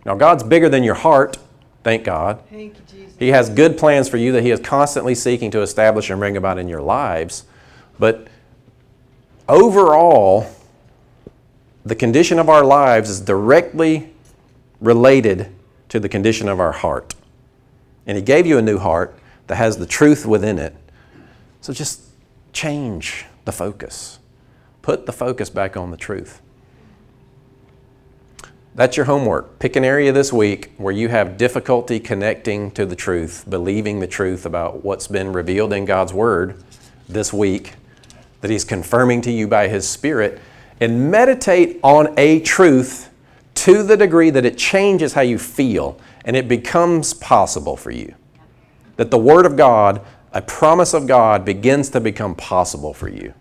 [0.06, 1.40] Now, God's bigger than your heart,
[1.84, 2.40] thank God.
[2.52, 3.16] Thank you, Jesus.
[3.18, 6.38] He has good plans for you that He is constantly seeking to establish and bring
[6.38, 7.46] about in your lives.
[7.98, 8.28] But
[9.50, 10.46] overall,
[11.84, 14.14] the condition of our lives is directly
[14.80, 15.52] related
[15.90, 17.16] to the condition of our heart.
[18.06, 20.76] And He gave you a new heart that has the truth within it.
[21.62, 22.02] So just
[22.54, 24.20] change the focus.
[24.82, 26.42] Put the focus back on the truth.
[28.74, 29.60] That's your homework.
[29.60, 34.08] Pick an area this week where you have difficulty connecting to the truth, believing the
[34.08, 36.64] truth about what's been revealed in God's Word
[37.10, 37.74] this week,
[38.40, 40.40] that He's confirming to you by His Spirit,
[40.80, 43.10] and meditate on a truth
[43.56, 48.16] to the degree that it changes how you feel and it becomes possible for you.
[48.96, 50.02] That the Word of God,
[50.34, 53.34] a promise of God, begins to become possible for you.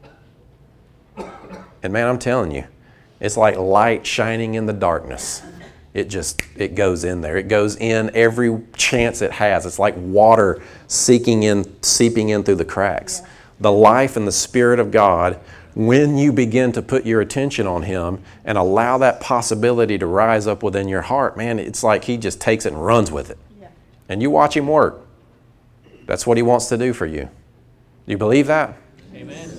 [1.83, 2.65] And man, I'm telling you,
[3.21, 5.43] it's like light shining in the darkness.
[5.93, 7.37] It just it goes in there.
[7.37, 9.67] It goes in every chance it has.
[9.67, 13.23] It's like water seeking in, seeping in through the cracks.
[13.59, 15.41] The life and the spirit of God,
[15.75, 20.47] when you begin to put your attention on Him and allow that possibility to rise
[20.47, 23.39] up within your heart, man, it's like He just takes it and runs with it.
[23.61, 23.69] Yeah.
[24.09, 25.07] And you watch Him work.
[26.07, 27.23] That's what He wants to do for you.
[27.23, 28.77] Do you believe that?
[29.15, 29.51] Amen.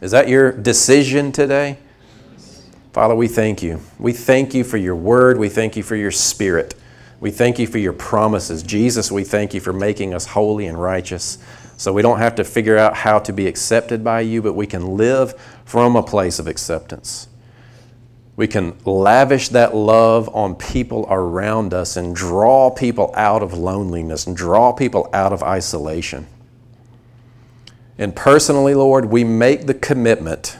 [0.00, 1.78] Is that your decision today?
[2.92, 3.80] Father, we thank you.
[3.98, 5.38] We thank you for your word.
[5.38, 6.74] We thank you for your spirit.
[7.20, 8.62] We thank you for your promises.
[8.62, 11.38] Jesus, we thank you for making us holy and righteous.
[11.76, 14.66] So we don't have to figure out how to be accepted by you, but we
[14.66, 17.28] can live from a place of acceptance.
[18.34, 24.26] We can lavish that love on people around us and draw people out of loneliness
[24.26, 26.26] and draw people out of isolation.
[27.98, 30.56] And personally, Lord, we make the commitment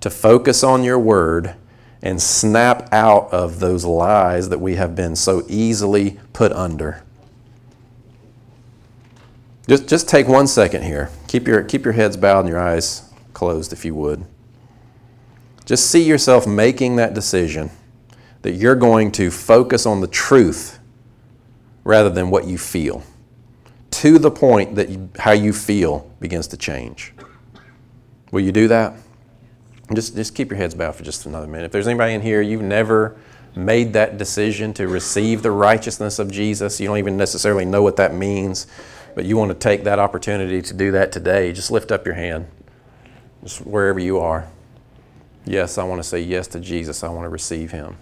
[0.00, 1.54] to focus on your word
[2.02, 7.02] and snap out of those lies that we have been so easily put under.
[9.68, 11.10] Just, just take one second here.
[11.28, 14.24] Keep your, keep your heads bowed and your eyes closed, if you would.
[15.70, 17.70] Just see yourself making that decision
[18.42, 20.80] that you're going to focus on the truth
[21.84, 23.04] rather than what you feel,
[23.92, 27.14] to the point that you, how you feel begins to change.
[28.32, 28.94] Will you do that?
[29.94, 31.66] Just, just keep your heads bowed for just another minute.
[31.66, 33.16] If there's anybody in here, you've never
[33.54, 37.94] made that decision to receive the righteousness of Jesus, you don't even necessarily know what
[37.94, 38.66] that means,
[39.14, 42.16] but you want to take that opportunity to do that today, just lift up your
[42.16, 42.48] hand,
[43.44, 44.48] just wherever you are.
[45.44, 47.02] Yes, I want to say yes to Jesus.
[47.02, 47.96] I want to receive him.